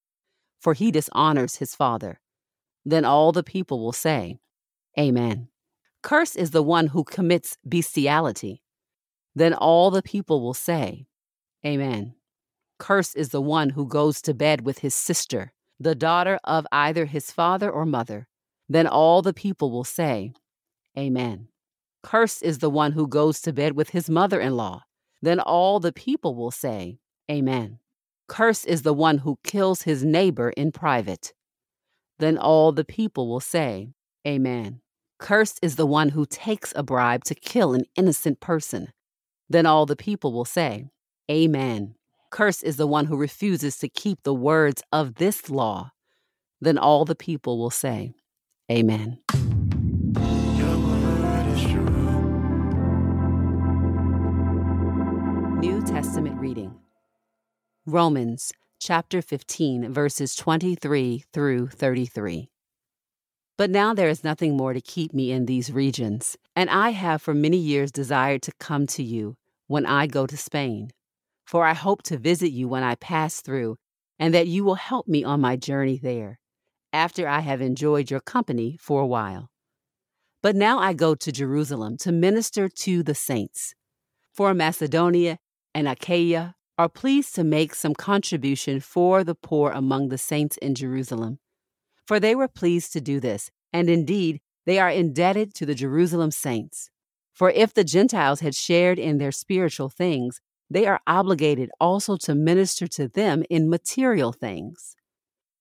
for 0.60 0.74
he 0.74 0.90
dishonors 0.90 1.56
his 1.56 1.74
father. 1.74 2.20
Then 2.84 3.04
all 3.04 3.32
the 3.32 3.42
people 3.42 3.80
will 3.80 3.92
say, 3.92 4.38
Amen. 4.98 5.48
Curse 6.02 6.36
is 6.36 6.50
the 6.52 6.62
one 6.62 6.88
who 6.88 7.04
commits 7.04 7.56
bestiality. 7.68 8.62
Then 9.34 9.54
all 9.54 9.90
the 9.90 10.02
people 10.02 10.40
will 10.40 10.54
say, 10.54 11.06
Amen. 11.64 12.14
Curse 12.78 13.14
is 13.14 13.30
the 13.30 13.40
one 13.40 13.70
who 13.70 13.86
goes 13.86 14.22
to 14.22 14.34
bed 14.34 14.64
with 14.64 14.78
his 14.78 14.94
sister, 14.94 15.52
the 15.80 15.94
daughter 15.94 16.38
of 16.44 16.66
either 16.70 17.06
his 17.06 17.30
father 17.30 17.70
or 17.70 17.84
mother. 17.84 18.28
Then 18.68 18.86
all 18.86 19.22
the 19.22 19.34
people 19.34 19.70
will 19.70 19.84
say, 19.84 20.32
Amen. 20.96 21.48
Curse 22.02 22.42
is 22.42 22.58
the 22.58 22.70
one 22.70 22.92
who 22.92 23.08
goes 23.08 23.40
to 23.42 23.52
bed 23.52 23.72
with 23.72 23.90
his 23.90 24.08
mother 24.08 24.40
in 24.40 24.56
law. 24.56 24.84
Then 25.20 25.40
all 25.40 25.80
the 25.80 25.92
people 25.92 26.34
will 26.34 26.52
say, 26.52 27.00
Amen. 27.30 27.80
Curse 28.28 28.64
is 28.64 28.82
the 28.82 28.94
one 28.94 29.18
who 29.18 29.38
kills 29.42 29.82
his 29.82 30.04
neighbor 30.04 30.50
in 30.50 30.70
private. 30.70 31.32
Then 32.18 32.36
all 32.36 32.72
the 32.72 32.84
people 32.84 33.28
will 33.28 33.40
say, 33.40 33.90
Amen. 34.26 34.80
Cursed 35.18 35.58
is 35.62 35.76
the 35.76 35.86
one 35.86 36.10
who 36.10 36.26
takes 36.26 36.72
a 36.76 36.82
bribe 36.82 37.24
to 37.24 37.34
kill 37.34 37.74
an 37.74 37.84
innocent 37.96 38.40
person. 38.40 38.92
Then 39.48 39.66
all 39.66 39.86
the 39.86 39.96
people 39.96 40.32
will 40.32 40.44
say, 40.44 40.86
Amen. 41.30 41.94
Cursed 42.30 42.64
is 42.64 42.76
the 42.76 42.86
one 42.86 43.06
who 43.06 43.16
refuses 43.16 43.78
to 43.78 43.88
keep 43.88 44.22
the 44.22 44.34
words 44.34 44.82
of 44.92 45.14
this 45.14 45.48
law. 45.48 45.92
Then 46.60 46.76
all 46.76 47.04
the 47.04 47.14
people 47.14 47.58
will 47.58 47.70
say, 47.70 48.14
Amen. 48.70 49.18
New 55.60 55.82
Testament 55.82 56.38
reading 56.40 56.74
Romans 57.86 58.52
chapter 58.78 59.20
15, 59.22 59.92
verses 59.92 60.34
23 60.34 61.24
through 61.32 61.68
33. 61.68 62.50
But 63.56 63.70
now 63.70 63.94
there 63.94 64.08
is 64.08 64.24
nothing 64.24 64.56
more 64.56 64.72
to 64.72 64.80
keep 64.80 65.12
me 65.12 65.32
in 65.32 65.46
these 65.46 65.72
regions, 65.72 66.36
and 66.54 66.70
I 66.70 66.90
have 66.90 67.22
for 67.22 67.34
many 67.34 67.58
years 67.58 67.90
desired 67.90 68.42
to 68.42 68.52
come 68.60 68.86
to 68.88 69.02
you 69.02 69.36
when 69.66 69.84
I 69.84 70.06
go 70.06 70.26
to 70.26 70.36
Spain 70.36 70.92
for 71.48 71.64
I 71.64 71.72
hope 71.72 72.02
to 72.02 72.18
visit 72.18 72.50
you 72.50 72.68
when 72.68 72.82
I 72.82 72.94
pass 72.94 73.40
through, 73.40 73.78
and 74.18 74.34
that 74.34 74.48
you 74.48 74.64
will 74.64 74.74
help 74.74 75.08
me 75.08 75.24
on 75.24 75.40
my 75.40 75.56
journey 75.56 75.96
there, 75.96 76.38
after 76.92 77.26
I 77.26 77.40
have 77.40 77.62
enjoyed 77.62 78.10
your 78.10 78.20
company 78.20 78.76
for 78.78 79.00
a 79.00 79.06
while. 79.06 79.48
But 80.42 80.56
now 80.56 80.78
I 80.78 80.92
go 80.92 81.14
to 81.14 81.32
Jerusalem 81.32 81.96
to 82.00 82.12
minister 82.12 82.68
to 82.68 83.02
the 83.02 83.14
saints. 83.14 83.72
For 84.34 84.52
Macedonia 84.52 85.38
and 85.74 85.88
Achaia 85.88 86.54
are 86.78 86.88
pleased 86.88 87.34
to 87.34 87.42
make 87.42 87.74
some 87.74 87.92
contribution 87.92 88.78
for 88.78 89.24
the 89.24 89.34
poor 89.34 89.72
among 89.72 90.08
the 90.08 90.16
saints 90.16 90.56
in 90.58 90.76
Jerusalem. 90.76 91.40
For 92.06 92.20
they 92.20 92.36
were 92.36 92.48
pleased 92.48 92.92
to 92.92 93.00
do 93.00 93.18
this, 93.18 93.50
and 93.72 93.90
indeed 93.90 94.40
they 94.64 94.78
are 94.78 94.88
indebted 94.88 95.54
to 95.54 95.66
the 95.66 95.74
Jerusalem 95.74 96.30
saints. 96.30 96.88
For 97.34 97.50
if 97.50 97.74
the 97.74 97.84
Gentiles 97.84 98.40
had 98.40 98.54
shared 98.54 98.98
in 98.98 99.18
their 99.18 99.32
spiritual 99.32 99.88
things, 99.88 100.40
they 100.70 100.86
are 100.86 101.00
obligated 101.06 101.70
also 101.80 102.16
to 102.18 102.34
minister 102.34 102.86
to 102.88 103.08
them 103.08 103.42
in 103.50 103.68
material 103.68 104.32
things. 104.32 104.94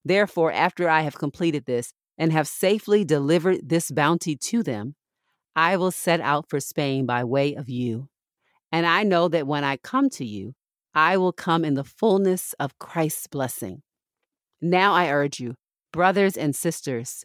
Therefore, 0.06 0.52
after 0.52 0.88
I 0.90 1.02
have 1.02 1.18
completed 1.18 1.66
this 1.66 1.94
and 2.18 2.32
have 2.32 2.48
safely 2.48 3.04
delivered 3.04 3.70
this 3.70 3.90
bounty 3.90 4.36
to 4.36 4.62
them, 4.64 4.96
I 5.56 5.78
will 5.78 5.92
set 5.92 6.22
out 6.22 6.50
for 6.50 6.60
Spain 6.60 7.06
by 7.06 7.24
way 7.24 7.56
of 7.56 7.70
you. 7.70 8.10
And 8.72 8.86
I 8.86 9.04
know 9.04 9.28
that 9.30 9.48
when 9.48 9.64
I 9.64 9.78
come 9.78 10.10
to 10.12 10.26
you, 10.26 10.54
I 10.94 11.18
will 11.18 11.34
come 11.34 11.64
in 11.64 11.76
the 11.76 11.84
fullness 11.84 12.54
of 12.60 12.80
Christ's 12.80 13.28
blessing. 13.28 13.82
Now 14.62 14.94
I 14.94 15.12
urge 15.12 15.40
you, 15.40 15.56
brothers 15.94 16.36
and 16.36 16.56
sisters, 16.56 17.24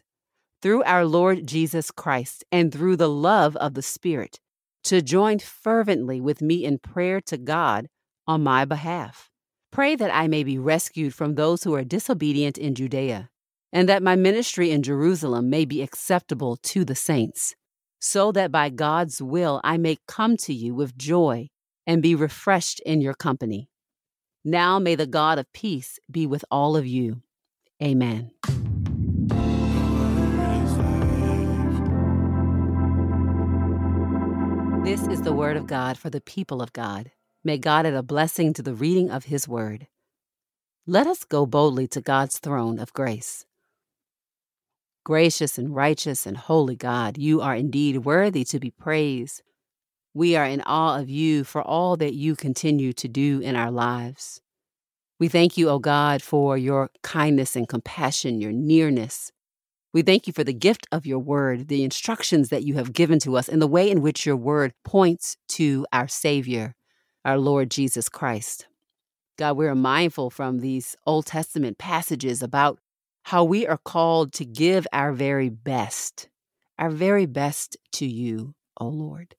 through 0.61 0.83
our 0.83 1.05
Lord 1.05 1.47
Jesus 1.47 1.91
Christ 1.91 2.43
and 2.51 2.71
through 2.71 2.97
the 2.97 3.09
love 3.09 3.55
of 3.57 3.73
the 3.73 3.81
Spirit, 3.81 4.39
to 4.83 5.01
join 5.01 5.39
fervently 5.39 6.21
with 6.21 6.41
me 6.41 6.65
in 6.65 6.77
prayer 6.77 7.19
to 7.21 7.37
God 7.37 7.87
on 8.27 8.43
my 8.43 8.65
behalf. 8.65 9.29
Pray 9.71 9.95
that 9.95 10.13
I 10.13 10.27
may 10.27 10.43
be 10.43 10.57
rescued 10.57 11.13
from 11.13 11.35
those 11.35 11.63
who 11.63 11.73
are 11.73 11.83
disobedient 11.83 12.57
in 12.57 12.75
Judea, 12.75 13.29
and 13.71 13.89
that 13.89 14.03
my 14.03 14.15
ministry 14.15 14.69
in 14.69 14.83
Jerusalem 14.83 15.49
may 15.49 15.65
be 15.65 15.81
acceptable 15.81 16.57
to 16.57 16.85
the 16.85 16.95
saints, 16.95 17.55
so 17.99 18.31
that 18.33 18.51
by 18.51 18.69
God's 18.69 19.21
will 19.21 19.59
I 19.63 19.77
may 19.77 19.97
come 20.07 20.37
to 20.37 20.53
you 20.53 20.75
with 20.75 20.95
joy 20.95 21.49
and 21.85 22.01
be 22.01 22.15
refreshed 22.15 22.79
in 22.81 23.01
your 23.01 23.13
company. 23.13 23.69
Now 24.45 24.79
may 24.79 24.95
the 24.95 25.07
God 25.07 25.39
of 25.39 25.51
peace 25.53 25.99
be 26.11 26.27
with 26.27 26.43
all 26.51 26.75
of 26.75 26.85
you. 26.85 27.21
Amen. 27.81 28.31
This 34.83 35.07
is 35.07 35.21
the 35.21 35.33
word 35.33 35.55
of 35.55 35.65
God 35.65 35.97
for 35.97 36.09
the 36.09 36.21
people 36.21 36.61
of 36.61 36.73
God. 36.73 37.11
May 37.43 37.57
God 37.57 37.85
add 37.85 37.93
a 37.93 38.03
blessing 38.03 38.53
to 38.53 38.61
the 38.61 38.73
reading 38.73 39.09
of 39.09 39.25
his 39.25 39.47
word. 39.47 39.87
Let 40.85 41.07
us 41.07 41.23
go 41.23 41.45
boldly 41.45 41.87
to 41.87 42.01
God's 42.01 42.37
throne 42.39 42.79
of 42.79 42.91
grace. 42.91 43.45
Gracious 45.05 45.57
and 45.57 45.73
righteous 45.73 46.25
and 46.25 46.35
holy 46.35 46.75
God, 46.75 47.17
you 47.17 47.41
are 47.41 47.55
indeed 47.55 48.05
worthy 48.05 48.43
to 48.45 48.59
be 48.59 48.71
praised. 48.71 49.41
We 50.13 50.35
are 50.35 50.45
in 50.45 50.61
awe 50.65 50.99
of 50.99 51.09
you 51.09 51.43
for 51.43 51.61
all 51.61 51.97
that 51.97 52.13
you 52.13 52.35
continue 52.35 52.93
to 52.93 53.07
do 53.07 53.39
in 53.39 53.55
our 53.55 53.71
lives. 53.71 54.41
We 55.19 55.27
thank 55.27 55.57
you, 55.57 55.69
O 55.69 55.79
God, 55.79 56.21
for 56.21 56.57
your 56.57 56.89
kindness 57.01 57.55
and 57.55 57.67
compassion, 57.67 58.41
your 58.41 58.51
nearness, 58.51 59.31
we 59.93 60.01
thank 60.01 60.25
you 60.25 60.33
for 60.33 60.43
the 60.43 60.53
gift 60.53 60.87
of 60.91 61.05
your 61.05 61.19
word, 61.19 61.67
the 61.67 61.83
instructions 61.83 62.49
that 62.49 62.63
you 62.63 62.73
have 62.73 62.93
given 62.93 63.19
to 63.19 63.37
us, 63.37 63.47
and 63.47 63.61
the 63.61 63.67
way 63.67 63.91
in 63.91 64.01
which 64.01 64.25
your 64.25 64.35
word 64.35 64.73
points 64.83 65.37
to 65.49 65.85
our 65.93 66.07
Savior, 66.07 66.73
our 67.23 67.37
Lord 67.37 67.69
Jesus 67.69 68.09
Christ. 68.09 68.65
God, 69.37 69.55
we're 69.55 69.75
mindful 69.75 70.31
from 70.31 70.59
these 70.59 70.95
Old 71.05 71.27
Testament 71.27 71.77
passages 71.77 72.41
about 72.41 72.79
how 73.25 73.43
we 73.43 73.67
are 73.67 73.77
called 73.77 74.33
to 74.33 74.45
give 74.45 74.87
our 74.91 75.13
very 75.13 75.49
best, 75.49 76.27
our 76.79 76.89
very 76.89 77.27
best 77.27 77.77
to 77.93 78.07
you, 78.07 78.55
O 78.77 78.87
Lord. 78.87 79.35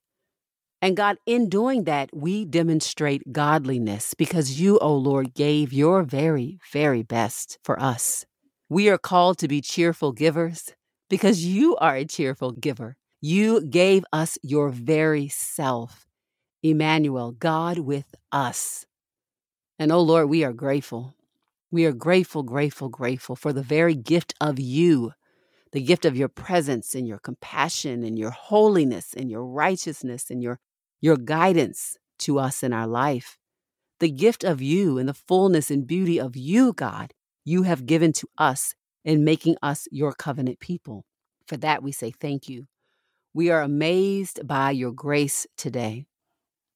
And 0.81 0.97
God, 0.97 1.17
in 1.25 1.49
doing 1.49 1.85
that, 1.85 2.09
we 2.13 2.45
demonstrate 2.45 3.31
godliness 3.31 4.13
because 4.13 4.59
you, 4.59 4.77
O 4.79 4.95
Lord, 4.95 5.33
gave 5.33 5.73
your 5.73 6.03
very, 6.03 6.59
very 6.71 7.01
best 7.01 7.57
for 7.63 7.81
us. 7.81 8.25
We 8.69 8.89
are 8.89 8.97
called 8.97 9.37
to 9.39 9.47
be 9.47 9.61
cheerful 9.61 10.11
givers 10.11 10.73
because 11.09 11.45
you 11.45 11.75
are 11.77 11.95
a 11.95 12.05
cheerful 12.05 12.51
giver. 12.51 12.97
You 13.21 13.61
gave 13.61 14.03
us 14.11 14.37
your 14.43 14.69
very 14.69 15.27
self, 15.29 16.07
Emmanuel, 16.61 17.31
God 17.31 17.79
with 17.79 18.13
us. 18.31 18.85
And 19.79 19.91
oh 19.91 20.01
Lord, 20.01 20.29
we 20.29 20.43
are 20.43 20.53
grateful. 20.53 21.15
We 21.71 21.85
are 21.85 21.91
grateful, 21.91 22.43
grateful, 22.43 22.89
grateful 22.89 23.35
for 23.35 23.51
the 23.51 23.63
very 23.63 23.95
gift 23.95 24.33
of 24.39 24.59
you, 24.59 25.13
the 25.75 25.81
gift 25.81 26.05
of 26.05 26.15
your 26.15 26.29
presence 26.29 26.95
and 26.95 27.05
your 27.05 27.19
compassion 27.19 28.05
and 28.05 28.17
your 28.17 28.31
holiness 28.31 29.13
and 29.13 29.29
your 29.29 29.45
righteousness 29.45 30.31
and 30.31 30.41
your, 30.41 30.57
your 31.01 31.17
guidance 31.17 31.97
to 32.17 32.39
us 32.39 32.63
in 32.63 32.71
our 32.71 32.87
life. 32.87 33.37
The 33.99 34.09
gift 34.09 34.45
of 34.45 34.61
you 34.61 34.97
and 34.97 35.09
the 35.09 35.13
fullness 35.13 35.69
and 35.69 35.85
beauty 35.85 36.17
of 36.17 36.37
you, 36.37 36.71
God, 36.71 37.11
you 37.43 37.63
have 37.63 37.85
given 37.85 38.13
to 38.13 38.27
us 38.37 38.73
in 39.03 39.25
making 39.25 39.57
us 39.61 39.85
your 39.91 40.13
covenant 40.13 40.61
people. 40.61 41.03
For 41.45 41.57
that, 41.57 41.83
we 41.83 41.91
say 41.91 42.09
thank 42.09 42.47
you. 42.47 42.67
We 43.33 43.49
are 43.49 43.61
amazed 43.61 44.47
by 44.47 44.71
your 44.71 44.93
grace 44.93 45.45
today. 45.57 46.05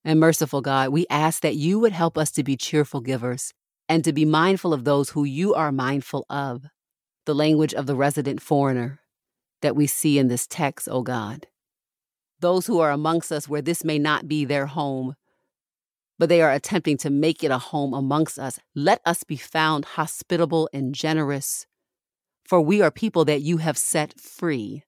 And 0.03 0.20
merciful 0.20 0.60
God, 0.60 0.89
we 0.89 1.06
ask 1.10 1.41
that 1.41 1.56
you 1.56 1.79
would 1.79 1.94
help 1.94 2.18
us 2.18 2.32
to 2.32 2.44
be 2.44 2.58
cheerful 2.58 3.00
givers 3.00 3.53
and 3.88 4.03
to 4.03 4.12
be 4.12 4.25
mindful 4.25 4.74
of 4.74 4.84
those 4.84 5.12
who 5.12 5.24
you 5.24 5.53
are 5.53 5.72
mindful 5.72 6.25
of. 6.29 6.65
The 7.29 7.36
language 7.36 7.75
of 7.75 7.86
the 7.86 7.95
resident 7.95 8.41
foreigner 8.41 9.01
that 9.62 9.75
we 9.75 9.86
see 9.86 10.17
in 10.17 10.29
this 10.29 10.48
text, 10.48 10.89
O 10.89 11.03
God. 11.03 11.45
Those 12.39 12.65
who 12.65 12.79
are 12.79 12.89
amongst 12.89 13.31
us 13.31 13.48
where 13.48 13.62
this 13.62 13.83
may 13.83 14.00
not 14.00 14.27
be 14.27 14.45
their 14.45 14.65
home, 14.65 15.13
but 16.17 16.27
they 16.27 16.41
are 16.41 16.51
attempting 16.51 16.98
to 16.98 17.12
make 17.12 17.43
it 17.43 17.51
a 17.51 17.59
home 17.59 17.93
amongst 17.93 18.39
us. 18.39 18.59
Let 18.74 19.00
us 19.05 19.24
be 19.24 19.38
found 19.38 19.86
hospitable 19.86 20.71
and 20.74 20.95
generous, 20.95 21.67
for 22.45 22.59
we 22.62 22.81
are 22.81 22.89
people 22.89 23.25
that 23.25 23.43
you 23.43 23.57
have 23.57 23.77
set 23.77 24.19
free. 24.19 24.81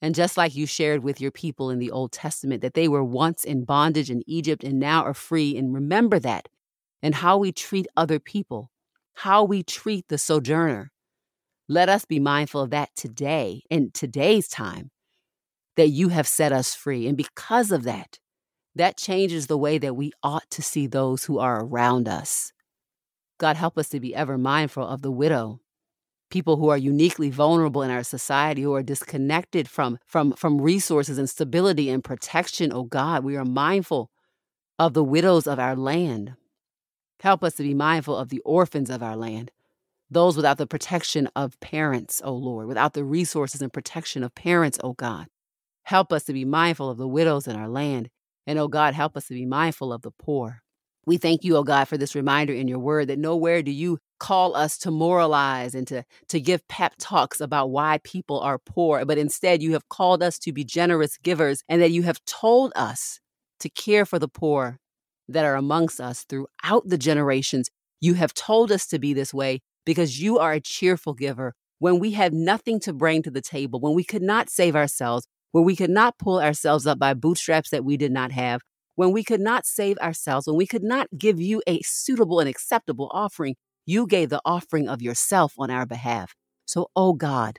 And 0.00 0.16
just 0.16 0.36
like 0.36 0.56
you 0.56 0.66
shared 0.66 1.04
with 1.04 1.20
your 1.20 1.30
people 1.30 1.70
in 1.70 1.78
the 1.78 1.92
Old 1.92 2.10
Testament, 2.10 2.60
that 2.62 2.74
they 2.74 2.88
were 2.88 3.04
once 3.04 3.44
in 3.44 3.64
bondage 3.64 4.10
in 4.10 4.24
Egypt 4.26 4.64
and 4.64 4.80
now 4.80 5.04
are 5.04 5.14
free, 5.14 5.56
and 5.56 5.72
remember 5.72 6.18
that, 6.18 6.48
and 7.00 7.14
how 7.14 7.38
we 7.38 7.52
treat 7.52 7.86
other 7.96 8.18
people, 8.18 8.72
how 9.14 9.44
we 9.44 9.62
treat 9.62 10.08
the 10.08 10.18
sojourner, 10.18 10.90
Let 11.68 11.88
us 11.88 12.04
be 12.04 12.18
mindful 12.20 12.60
of 12.60 12.70
that 12.70 12.90
today, 12.96 13.62
in 13.70 13.90
today's 13.92 14.48
time, 14.48 14.90
that 15.76 15.88
you 15.88 16.08
have 16.08 16.26
set 16.26 16.52
us 16.52 16.74
free. 16.74 17.06
And 17.06 17.16
because 17.16 17.70
of 17.70 17.84
that, 17.84 18.18
that 18.74 18.96
changes 18.96 19.46
the 19.46 19.58
way 19.58 19.78
that 19.78 19.96
we 19.96 20.12
ought 20.22 20.48
to 20.50 20.62
see 20.62 20.86
those 20.86 21.24
who 21.24 21.38
are 21.38 21.64
around 21.64 22.08
us. 22.08 22.52
God, 23.38 23.56
help 23.56 23.78
us 23.78 23.88
to 23.90 24.00
be 24.00 24.14
ever 24.14 24.38
mindful 24.38 24.86
of 24.86 25.02
the 25.02 25.10
widow, 25.10 25.60
people 26.30 26.56
who 26.56 26.68
are 26.68 26.78
uniquely 26.78 27.28
vulnerable 27.28 27.82
in 27.82 27.90
our 27.90 28.02
society, 28.02 28.62
who 28.62 28.74
are 28.74 28.82
disconnected 28.82 29.68
from, 29.68 29.98
from, 30.06 30.32
from 30.32 30.60
resources 30.60 31.18
and 31.18 31.28
stability 31.28 31.90
and 31.90 32.02
protection. 32.02 32.72
Oh 32.72 32.84
God, 32.84 33.24
we 33.24 33.36
are 33.36 33.44
mindful 33.44 34.10
of 34.78 34.94
the 34.94 35.04
widows 35.04 35.46
of 35.46 35.58
our 35.58 35.76
land. 35.76 36.34
Help 37.20 37.44
us 37.44 37.54
to 37.54 37.62
be 37.62 37.74
mindful 37.74 38.16
of 38.16 38.30
the 38.30 38.40
orphans 38.40 38.90
of 38.90 39.02
our 39.02 39.16
land, 39.16 39.50
those 40.12 40.36
without 40.36 40.58
the 40.58 40.66
protection 40.66 41.28
of 41.34 41.58
parents, 41.60 42.20
O 42.24 42.32
Lord, 42.32 42.66
without 42.66 42.92
the 42.92 43.04
resources 43.04 43.62
and 43.62 43.72
protection 43.72 44.22
of 44.22 44.34
parents, 44.34 44.78
O 44.82 44.92
God. 44.92 45.26
Help 45.84 46.12
us 46.12 46.24
to 46.24 46.32
be 46.32 46.44
mindful 46.44 46.90
of 46.90 46.98
the 46.98 47.08
widows 47.08 47.48
in 47.48 47.56
our 47.56 47.68
land. 47.68 48.08
And 48.46 48.58
O 48.58 48.68
God, 48.68 48.94
help 48.94 49.16
us 49.16 49.26
to 49.28 49.34
be 49.34 49.46
mindful 49.46 49.92
of 49.92 50.02
the 50.02 50.10
poor. 50.10 50.62
We 51.04 51.16
thank 51.16 51.42
you, 51.42 51.56
O 51.56 51.64
God, 51.64 51.86
for 51.86 51.96
this 51.96 52.14
reminder 52.14 52.52
in 52.52 52.68
your 52.68 52.78
word 52.78 53.08
that 53.08 53.18
nowhere 53.18 53.62
do 53.62 53.72
you 53.72 53.98
call 54.20 54.54
us 54.54 54.78
to 54.78 54.90
moralize 54.90 55.74
and 55.74 55.86
to, 55.88 56.04
to 56.28 56.40
give 56.40 56.66
pep 56.68 56.94
talks 56.98 57.40
about 57.40 57.70
why 57.70 57.98
people 58.04 58.38
are 58.38 58.58
poor, 58.58 59.04
but 59.04 59.18
instead 59.18 59.60
you 59.62 59.72
have 59.72 59.88
called 59.88 60.22
us 60.22 60.38
to 60.38 60.52
be 60.52 60.62
generous 60.62 61.18
givers 61.18 61.64
and 61.68 61.82
that 61.82 61.90
you 61.90 62.04
have 62.04 62.24
told 62.24 62.72
us 62.76 63.18
to 63.58 63.68
care 63.68 64.06
for 64.06 64.20
the 64.20 64.28
poor 64.28 64.78
that 65.28 65.44
are 65.44 65.56
amongst 65.56 66.00
us 66.00 66.24
throughout 66.28 66.84
the 66.84 66.98
generations. 66.98 67.68
You 68.00 68.14
have 68.14 68.32
told 68.32 68.70
us 68.70 68.86
to 68.88 69.00
be 69.00 69.12
this 69.12 69.34
way 69.34 69.60
because 69.84 70.20
you 70.20 70.38
are 70.38 70.52
a 70.52 70.60
cheerful 70.60 71.14
giver. 71.14 71.54
When 71.78 71.98
we 71.98 72.12
had 72.12 72.32
nothing 72.32 72.78
to 72.80 72.92
bring 72.92 73.22
to 73.22 73.30
the 73.30 73.40
table, 73.40 73.80
when 73.80 73.94
we 73.94 74.04
could 74.04 74.22
not 74.22 74.48
save 74.48 74.76
ourselves, 74.76 75.26
when 75.50 75.64
we 75.64 75.76
could 75.76 75.90
not 75.90 76.18
pull 76.18 76.40
ourselves 76.40 76.86
up 76.86 76.98
by 76.98 77.14
bootstraps 77.14 77.70
that 77.70 77.84
we 77.84 77.96
did 77.96 78.12
not 78.12 78.32
have, 78.32 78.60
when 78.94 79.12
we 79.12 79.24
could 79.24 79.40
not 79.40 79.66
save 79.66 79.98
ourselves, 79.98 80.46
when 80.46 80.56
we 80.56 80.66
could 80.66 80.82
not 80.82 81.08
give 81.18 81.40
you 81.40 81.62
a 81.66 81.80
suitable 81.82 82.40
and 82.40 82.48
acceptable 82.48 83.10
offering, 83.12 83.56
you 83.84 84.06
gave 84.06 84.28
the 84.28 84.40
offering 84.44 84.88
of 84.88 85.02
yourself 85.02 85.54
on 85.58 85.70
our 85.70 85.86
behalf. 85.86 86.34
So, 86.66 86.88
oh 86.94 87.14
God, 87.14 87.58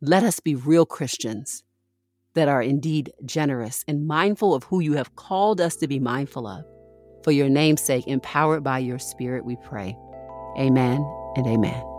let 0.00 0.22
us 0.22 0.40
be 0.40 0.54
real 0.54 0.86
Christians 0.86 1.62
that 2.34 2.48
are 2.48 2.62
indeed 2.62 3.12
generous 3.24 3.84
and 3.86 4.06
mindful 4.06 4.54
of 4.54 4.64
who 4.64 4.80
you 4.80 4.94
have 4.94 5.16
called 5.16 5.60
us 5.60 5.76
to 5.76 5.88
be 5.88 6.00
mindful 6.00 6.46
of. 6.46 6.64
For 7.22 7.30
your 7.30 7.48
name's 7.48 7.82
sake, 7.82 8.06
empowered 8.06 8.64
by 8.64 8.78
your 8.78 8.98
Spirit, 8.98 9.44
we 9.44 9.56
pray. 9.56 9.96
Amen 10.58 11.23
and 11.36 11.46
amen. 11.46 11.93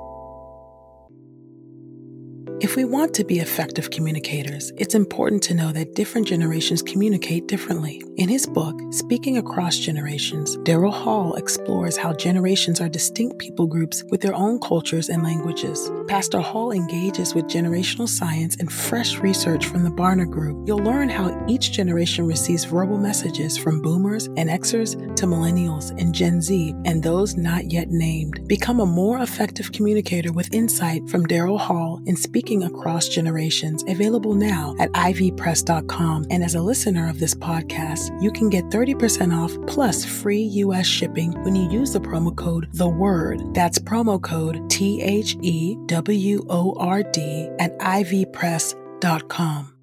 If 2.62 2.78
we 2.78 2.86
want 2.86 3.14
to 3.16 3.26
be 3.26 3.40
effective 3.40 3.92
communicators, 3.92 4.72
it's 4.78 4.96
important 4.96 5.44
to 5.44 5.54
know 5.54 5.74
that 5.74 5.94
different 5.94 6.26
generations 6.26 6.82
communicate 6.82 7.48
differently. 7.48 8.02
In 8.16 8.30
his 8.30 8.48
book, 8.48 8.80
Speaking 8.92 9.38
Across 9.38 9.80
Generations, 9.80 10.56
Daryl 10.60 10.94
Hall 10.94 11.34
explores 11.36 11.98
how 11.98 12.14
generations 12.14 12.80
are 12.80 12.88
distinct 12.88 13.40
people 13.40 13.68
groups 13.68 14.06
with 14.10 14.22
their 14.22 14.34
own 14.34 14.58
cultures 14.60 15.10
and 15.10 15.22
languages. 15.22 15.92
Pastor 16.08 16.40
Hall 16.40 16.72
engages 16.72 17.36
with 17.36 17.46
generational 17.46 18.08
science 18.08 18.56
and 18.56 18.72
fresh 18.72 19.18
research 19.18 19.66
from 19.66 19.84
the 19.84 19.90
Barna 19.90 20.30
Group. 20.30 20.66
You'll 20.66 20.78
learn 20.78 21.10
how 21.10 21.46
each 21.50 21.74
generation 21.74 22.26
receives 22.26 22.64
verbal 22.64 22.98
messages 22.98 23.58
from 23.58 23.82
boomers 23.82 24.28
and 24.38 24.50
Xers 24.50 24.94
to 25.18 25.26
millennials 25.26 25.90
and 26.00 26.16
Gen 26.16 26.42
Z 26.42 26.74
and 26.86 27.04
those 27.04 27.36
not 27.36 27.70
yet 27.70 27.90
named. 27.90 28.48
Become 28.48 28.80
a 28.80 28.86
more 28.86 29.20
effective 29.20 29.74
communicator 29.74 30.32
with 30.32 30.54
insight 30.54 31.06
from 31.10 31.28
Daryl 31.28 31.60
Hall 31.60 32.02
in 32.06 32.16
Speaking 32.16 32.45
Speaking 32.46 32.66
Across 32.66 33.10
Generations, 33.10 33.84
available 33.88 34.36
now 34.36 34.76
at 34.78 34.92
ivpress.com. 34.92 36.28
And 36.30 36.44
as 36.44 36.54
a 36.54 36.62
listener 36.62 37.10
of 37.10 37.20
this 37.20 37.34
podcast, 37.34 38.22
you 38.22 38.32
can 38.32 38.52
get 38.52 38.66
30% 38.66 39.36
off 39.36 39.58
plus 39.66 40.06
free 40.06 40.44
U.S. 40.44 40.86
shipping 40.86 41.32
when 41.44 41.56
you 41.56 41.68
use 41.72 41.94
the 41.94 42.00
promo 42.00 42.36
code 42.36 42.70
The 42.74 42.88
Word. 42.88 43.42
That's 43.56 43.80
promo 43.80 44.22
code 44.22 44.70
T 44.70 45.02
H 45.02 45.36
E 45.42 45.76
W 45.88 46.46
O 46.48 46.76
R 46.78 47.02
D 47.02 47.50
at 47.58 47.76
ivpress.com. 47.80 49.74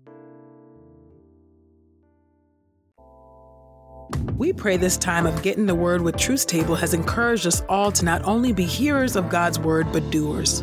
We 4.36 4.52
pray 4.52 4.76
this 4.76 4.96
time 4.96 5.26
of 5.26 5.42
getting 5.42 5.66
the 5.66 5.74
word 5.74 6.00
with 6.00 6.16
Truth's 6.16 6.44
Table 6.44 6.76
has 6.76 6.94
encouraged 6.94 7.48
us 7.48 7.62
all 7.68 7.90
to 7.90 8.04
not 8.04 8.22
only 8.22 8.52
be 8.52 8.64
hearers 8.64 9.16
of 9.16 9.28
God's 9.28 9.58
word, 9.58 9.90
but 9.92 10.08
doers. 10.12 10.62